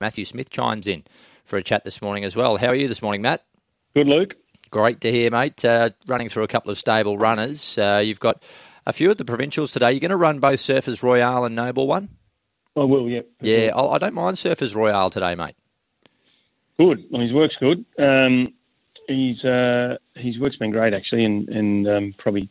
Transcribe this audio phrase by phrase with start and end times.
[0.00, 1.04] Matthew Smith chimes in
[1.44, 2.56] for a chat this morning as well.
[2.56, 3.44] How are you this morning, Matt?
[3.94, 4.34] Good, Luke.
[4.70, 5.64] Great to hear, mate.
[5.64, 7.78] Uh, running through a couple of stable runners.
[7.78, 8.42] Uh, you've got
[8.86, 9.92] a few of the provincials today.
[9.92, 12.10] You're going to run both Surfers Royale and Noble one?
[12.76, 13.22] I will, yeah.
[13.40, 15.56] Yeah, I, I don't mind Surfers Royale today, mate.
[16.78, 17.06] Good.
[17.10, 17.84] Well, his work's good.
[17.98, 18.46] Um,
[19.08, 22.48] he's uh, his work's been great actually, and and um, probably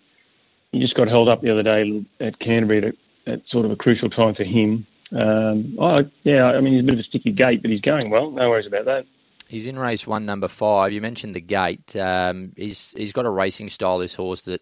[0.73, 2.87] he just got held up the other day at Canterbury
[3.25, 4.85] at, at sort of a crucial time for him.
[5.11, 8.09] Um, oh, yeah, I mean, he's a bit of a sticky gate, but he's going
[8.09, 8.31] well.
[8.31, 9.05] No worries about that.
[9.47, 10.91] He's in race one, number five.
[10.91, 11.95] You mentioned the gate.
[11.95, 14.61] Um, he's he's got a racing style, this horse, that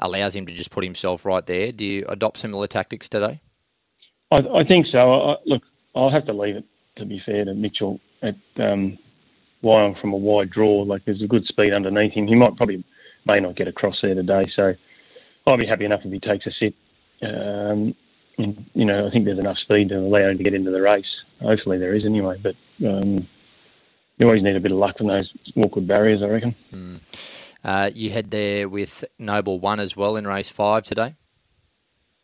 [0.00, 1.70] allows him to just put himself right there.
[1.70, 3.40] Do you adopt similar tactics today?
[4.32, 4.98] I, I think so.
[4.98, 5.62] I, look,
[5.94, 6.64] I'll have to leave it,
[6.96, 8.98] to be fair, to Mitchell at um,
[9.62, 10.82] Wyong from a wide draw.
[10.82, 12.26] Like, there's a good speed underneath him.
[12.26, 12.84] He might probably
[13.26, 14.74] may not get across there today, so
[15.46, 16.74] I'll be happy enough if he takes a sit.
[17.22, 17.94] Um,
[18.38, 20.80] and, you know, I think there's enough speed to allow him to get into the
[20.80, 21.06] race.
[21.40, 22.54] Hopefully there is anyway, but
[22.86, 23.26] um,
[24.18, 26.54] you always need a bit of luck from those awkward barriers, I reckon.
[26.72, 27.00] Mm.
[27.64, 31.14] Uh, you head there with Noble One as well in race five today.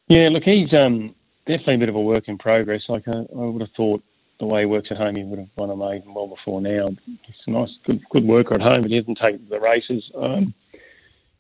[0.09, 1.15] Yeah, look, he's um,
[1.47, 2.83] definitely a bit of a work in progress.
[2.89, 4.03] Like I, I would have thought,
[4.41, 6.87] the way he works at home, he would have won a maiden well before now.
[7.07, 10.03] He's a nice, good, good worker at home, but he hasn't taken the races.
[10.17, 10.53] Um,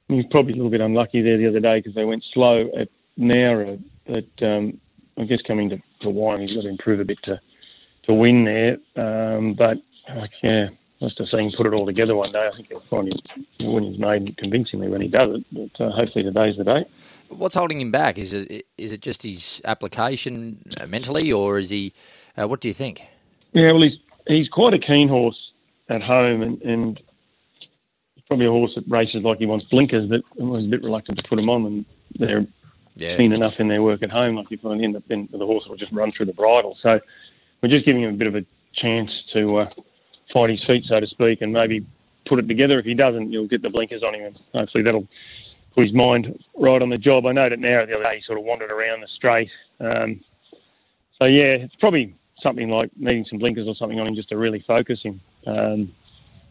[0.08, 2.70] he was probably a little bit unlucky there the other day because they went slow
[2.78, 4.81] at Nowra but um,
[5.19, 7.41] I guess coming to, to Wyong, he's got to improve a bit to
[8.08, 8.78] to win there.
[8.97, 9.78] Um, but
[10.14, 10.69] like, yeah,
[11.00, 12.48] must have seen put it all together one day.
[12.53, 13.20] I think he'll find his
[13.61, 15.45] win his made convincingly when he does it.
[15.53, 16.84] But uh, hopefully today's the day.
[17.28, 18.19] What's holding him back?
[18.19, 21.92] Is it is it just his application uh, mentally, or is he?
[22.36, 23.03] Uh, what do you think?
[23.53, 25.39] Yeah, well, he's he's quite a keen horse
[25.89, 27.00] at home, and, and
[28.28, 31.28] probably a horse that races like he wants blinkers, but was a bit reluctant to
[31.28, 31.84] put him on, and
[32.19, 32.47] they're
[32.96, 33.16] yeah.
[33.16, 34.36] seen enough in their work at home.
[34.36, 36.76] Like if I end up in, the horse will just run through the bridle.
[36.82, 37.00] So
[37.62, 39.70] we're just giving him a bit of a chance to uh,
[40.32, 41.86] fight his feet, so to speak, and maybe
[42.26, 42.78] put it together.
[42.78, 45.08] If he doesn't, you'll get the blinkers on him, and hopefully that'll
[45.74, 47.27] put his mind right on the job.
[47.27, 49.50] I know that now the other day he sort of wandered around the straight.
[49.80, 50.20] Um,
[51.20, 54.36] so yeah, it's probably something like needing some blinkers or something on him just to
[54.36, 55.20] really focus him.
[55.46, 55.92] Um,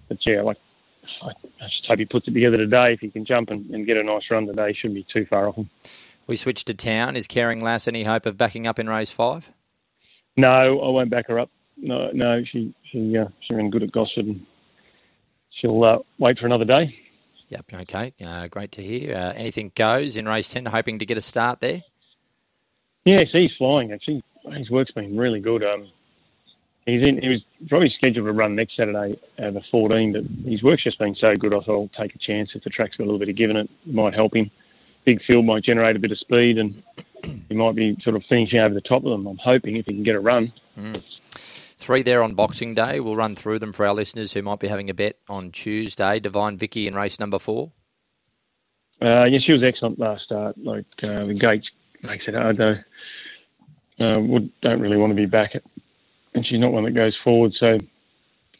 [0.07, 0.57] but yeah, like
[1.23, 1.31] I
[1.65, 2.93] just hope he puts it together today.
[2.93, 5.47] If he can jump and, and get a nice run today, shouldn't be too far
[5.47, 5.69] off him.
[6.31, 7.17] We switch to town.
[7.17, 9.51] Is Caring Lass any hope of backing up in race five?
[10.37, 11.49] No, I won't back her up.
[11.75, 14.45] No, no, she she uh, she ran good at Gosford, and
[15.49, 16.97] she'll uh, wait for another day.
[17.49, 17.65] Yep.
[17.81, 18.13] Okay.
[18.25, 19.13] Uh, great to hear.
[19.13, 20.65] Uh, anything goes in race ten.
[20.67, 21.81] Hoping to get a start there.
[23.03, 23.91] Yes, he's flying.
[23.91, 25.65] Actually, his work's been really good.
[25.65, 25.89] Um,
[26.85, 27.21] he's in.
[27.21, 30.97] He was probably scheduled to run next Saturday at the 14, but his work's just
[30.97, 31.53] been so good.
[31.53, 33.57] I thought I'll take a chance if the track's got a little bit of giving
[33.57, 34.49] it, it might help him
[35.05, 36.83] big field might generate a bit of speed and
[37.49, 39.27] he might be sort of finishing over the top of them.
[39.27, 40.53] I'm hoping if he can get a run.
[40.77, 41.03] Mm.
[41.33, 42.99] Three there on Boxing Day.
[42.99, 46.19] We'll run through them for our listeners who might be having a bet on Tuesday.
[46.19, 47.71] Divine Vicky in race number four.
[49.01, 50.55] Uh, yeah, she was excellent last start.
[50.59, 51.67] Like uh, the gates
[52.03, 52.75] makes it hard though.
[53.99, 55.63] Uh, would, don't really want to be back at,
[56.33, 57.53] and she's not one that goes forward.
[57.59, 57.77] So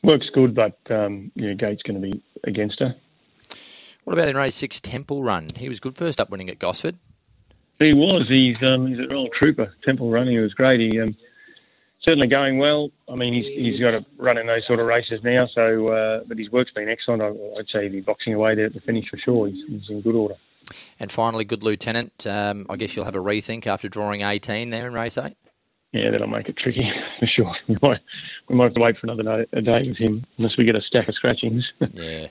[0.03, 2.95] works good, but um, yeah, Gate's going to be against her.
[4.03, 5.51] What about in race six, Temple Run?
[5.55, 6.97] He was good first up winning at Gosford.
[7.79, 8.25] He was.
[8.27, 9.73] He's um, he's a real trooper.
[9.83, 10.27] Temple Run.
[10.27, 10.79] He was great.
[10.79, 11.15] He um,
[12.07, 12.91] certainly going well.
[13.09, 15.47] I mean, he's he's got to run in those sort of races now.
[15.53, 17.21] So, uh, but his work's been excellent.
[17.21, 19.47] I, would say he'd be boxing away there at the finish for sure.
[19.47, 20.35] He's, he's in good order.
[20.99, 22.25] And finally, good lieutenant.
[22.25, 25.37] Um, I guess you'll have a rethink after drawing 18 there in race eight.
[25.91, 26.89] Yeah, that'll make it tricky
[27.19, 27.53] for sure.
[27.67, 27.99] We might,
[28.47, 30.75] we might have to wait for another day, a day with him unless we get
[30.75, 31.65] a stack of scratchings.
[31.93, 32.27] yeah.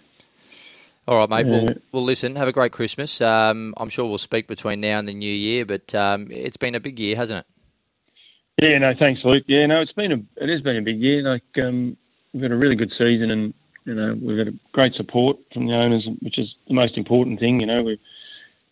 [1.10, 1.46] All right, mate.
[1.48, 2.36] Well, well, listen.
[2.36, 3.20] Have a great Christmas.
[3.20, 6.76] Um, I'm sure we'll speak between now and the new year, but um, it's been
[6.76, 8.64] a big year, hasn't it?
[8.64, 8.78] Yeah.
[8.78, 8.94] No.
[8.96, 9.42] Thanks, Luke.
[9.48, 9.66] Yeah.
[9.66, 9.80] No.
[9.80, 10.22] It's been a.
[10.36, 11.22] It has been a big year.
[11.22, 11.96] Like um,
[12.32, 13.52] we've had a really good season, and
[13.86, 17.58] you know we've had great support from the owners, which is the most important thing.
[17.58, 17.98] You know we've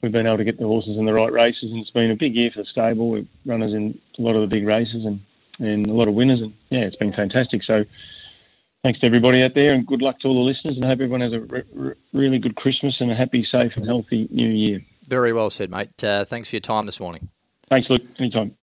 [0.00, 2.16] we've been able to get the horses in the right races, and it's been a
[2.16, 3.10] big year for the stable.
[3.10, 5.18] We've runners in a lot of the big races, and
[5.58, 7.64] and a lot of winners, and yeah, it's been fantastic.
[7.64, 7.84] So
[8.88, 10.76] thanks to everybody out there, and good luck to all the listeners.
[10.76, 13.72] And I hope everyone has a re- re- really good Christmas and a happy, safe,
[13.76, 14.80] and healthy New Year.
[15.06, 16.02] Very well said, mate.
[16.02, 17.28] Uh, thanks for your time this morning.
[17.68, 18.00] Thanks, Luke.
[18.18, 18.54] Anytime.